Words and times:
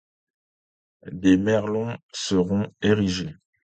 Des 1.11 1.37
merlons 1.37 1.95
seront 2.11 2.73
érigés. 2.81 3.35